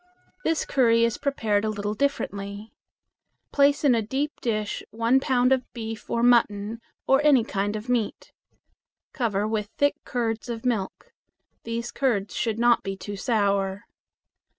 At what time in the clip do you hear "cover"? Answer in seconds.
9.13-9.47